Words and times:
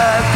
Love. 0.00 0.29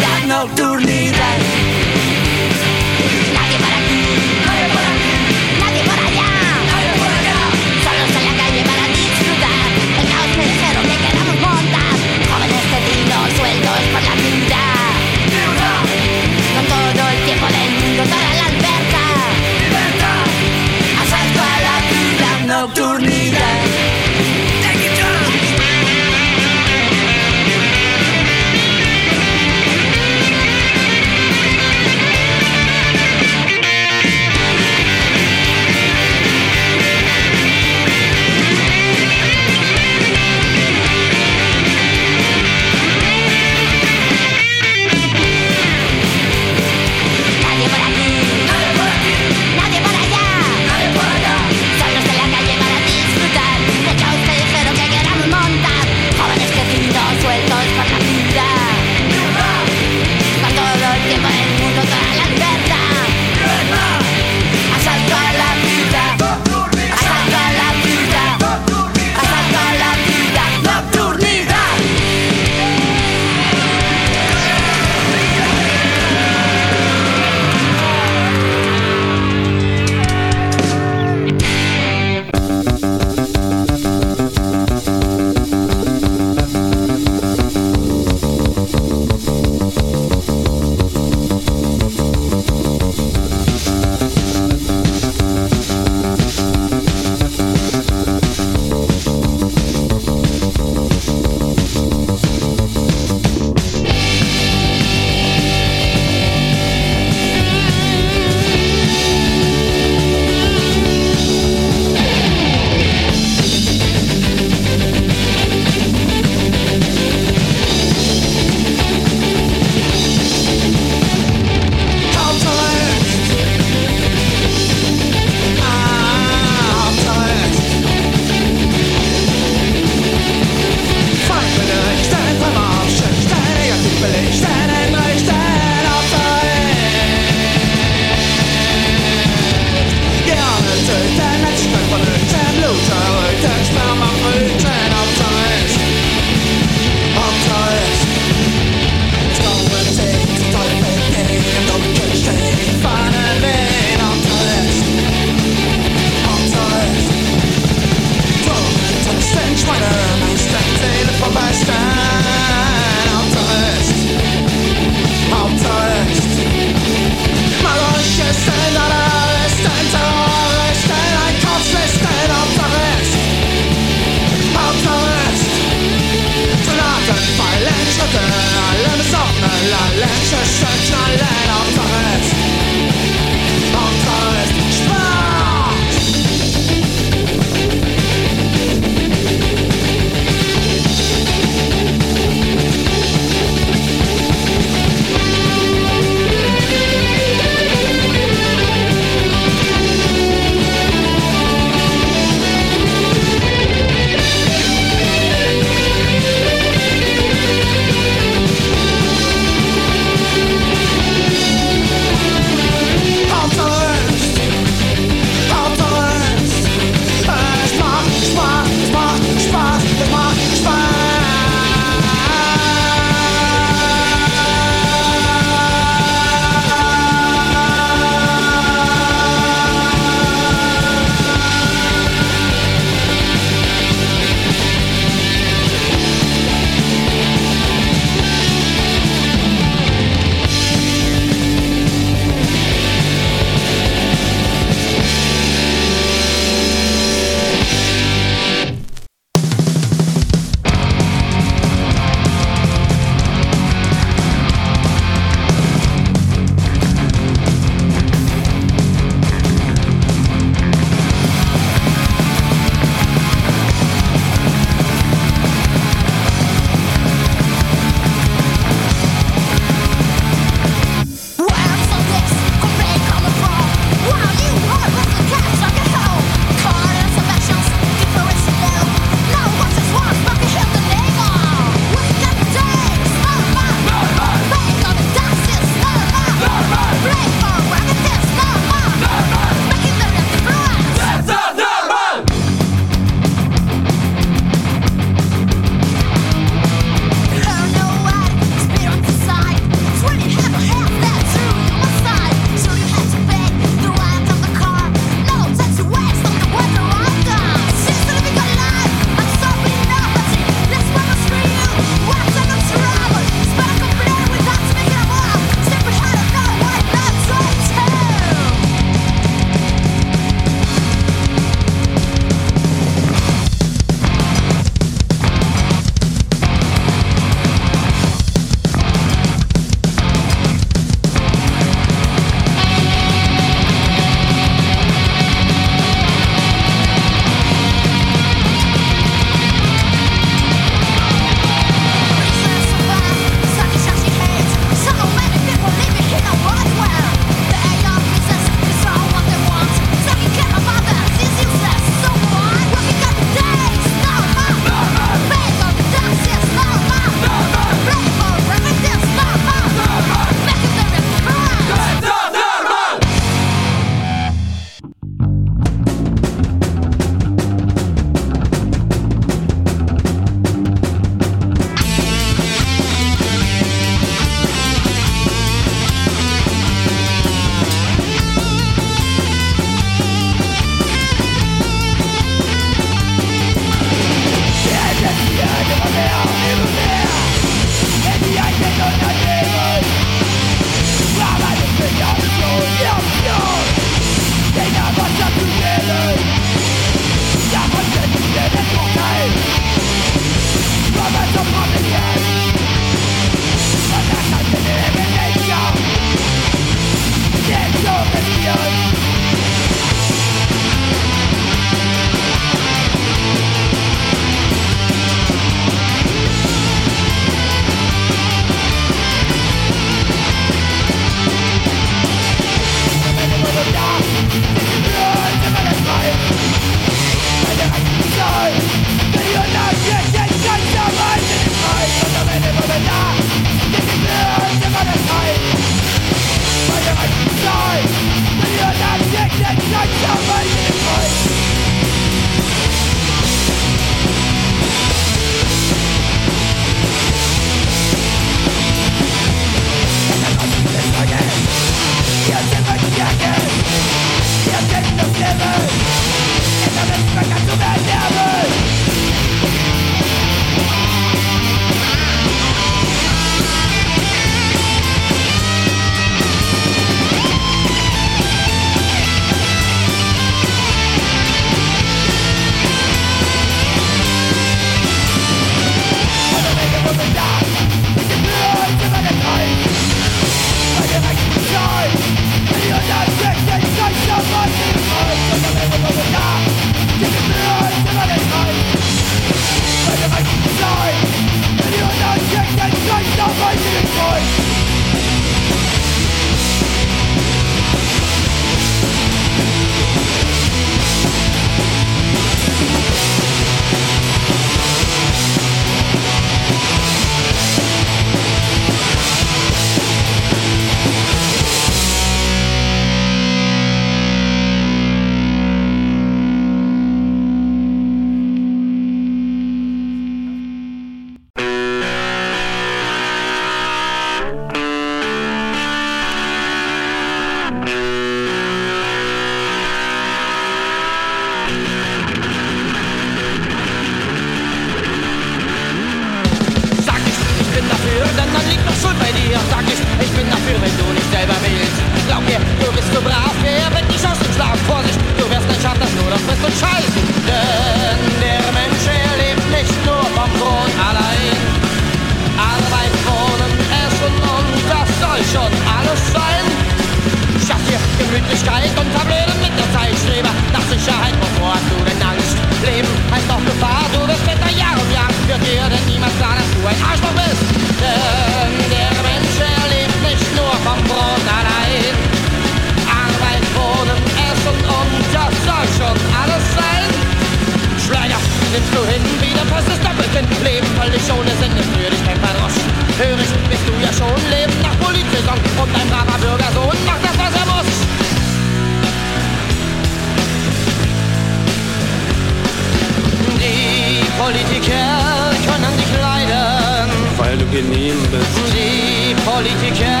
Politiker 594.32 595.28
können 595.44 595.76
dich 595.76 595.92
leiden. 596.00 596.88
Weil 597.18 597.36
du 597.36 597.44
genehm 597.52 598.00
bist. 598.10 598.32
Die 598.48 599.14
Politiker 599.28 600.00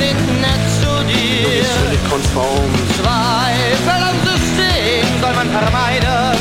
sind 0.00 0.40
nett 0.40 0.64
zu 0.80 0.88
Du 0.88 1.04
dir. 1.04 1.60
bist 1.60 1.72
völlig 1.84 2.02
konform. 2.08 2.70
Zweifel 2.96 4.00
am 4.08 4.16
System 4.24 5.04
soll 5.20 5.34
man 5.34 5.50
vermeiden. 5.50 6.38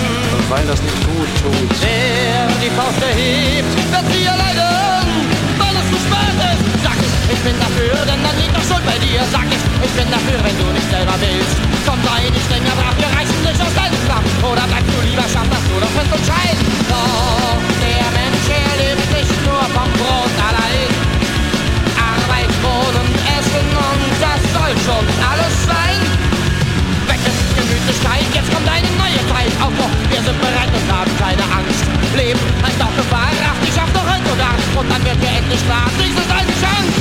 Weil 0.47 0.65
das 0.67 0.81
nicht 0.81 0.99
gut 1.03 1.27
tut. 1.43 1.69
Wer 1.83 2.47
die 2.63 2.71
Faust 2.79 3.01
erhebt, 3.03 3.75
wird 3.75 4.07
sie 4.13 4.23
erleiden. 4.23 5.03
Weil 5.59 5.75
es 5.75 5.87
zu 5.91 5.97
spät 6.07 6.39
ist, 6.47 6.63
sag 6.81 6.95
ich, 6.95 7.33
ich 7.33 7.39
bin 7.43 7.59
dafür, 7.59 8.05
denn 8.07 8.23
dann 8.23 8.35
liegt 8.39 8.55
doch 8.55 8.63
schon 8.63 8.81
bei 8.85 8.97
dir. 9.03 9.19
Sag 9.33 9.47
ich, 9.51 9.66
ich 9.83 9.93
bin 9.93 10.09
dafür, 10.09 10.39
wenn 10.41 10.57
du 10.57 10.65
nicht 10.73 10.89
selber 10.89 11.15
willst. 11.19 11.57
Komm, 11.85 11.99
sei 12.01 12.29
nicht 12.29 12.49
länger 12.49 12.73
brav, 12.77 12.95
wir 12.97 13.09
reißen 13.11 13.39
dich 13.45 13.59
aus 13.61 13.73
deinem 13.77 13.99
Schlaf. 14.05 14.23
Oder 14.41 14.65
bleibst 14.65 14.91
du 14.93 14.99
lieber 15.05 15.27
schaff, 15.29 15.47
dass 15.49 15.63
du 15.69 15.75
doch 15.77 15.93
fest 15.93 16.11
und 16.13 16.23
schein. 16.25 16.57
Doch 16.89 17.61
der 17.81 18.07
Mensch, 18.17 18.47
er 18.49 18.73
lebt 18.81 19.09
nicht 19.13 19.37
nur 19.45 19.63
vom 19.75 19.89
Brot 19.99 20.35
allein. 20.41 20.89
Arbeit, 21.97 22.51
Wohnen, 22.63 23.07
Essen 23.37 23.67
und 23.69 24.03
das 24.21 24.41
soll 24.55 24.73
schon 24.85 25.05
alles 25.21 25.55
sein. 25.69 25.99
Weg 27.09 27.21
ist 27.21 27.41
Gemütlichkeit, 27.57 28.27
jetzt 28.33 28.49
kommt 28.49 28.67
eine 28.67 28.89
neue 28.97 29.21
Zeit. 29.29 29.53
Auf 29.61 29.73
doch, 29.77 29.93
wir 30.09 30.21
sind 30.25 30.37
bereit 30.41 30.71
und 30.73 30.85
haben 30.89 31.13
keine 31.21 31.45
Angst. 31.53 31.85
Leben 32.17 32.41
heißt 32.65 32.81
auch 32.81 32.95
Gefahr, 32.97 33.29
raff 33.45 33.59
dich 33.61 33.77
auf 33.77 33.91
noch 33.93 34.07
heute 34.09 34.27
oder 34.33 34.57
und 34.79 34.89
dann 34.89 35.03
wird 35.05 35.21
dir 35.21 35.33
endlich 35.37 35.61
klar, 35.65 35.85
dies 36.01 36.17
ist 36.17 36.31
eine 36.33 36.53
Chance. 36.61 36.96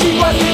she 0.00 0.12
was 0.18 0.49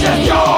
Yeah. 0.00 0.57